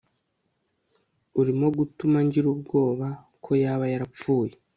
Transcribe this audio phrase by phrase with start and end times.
[1.39, 3.07] urimo gutuma ngira ubwoba
[3.43, 4.53] ko yaba yarapfuye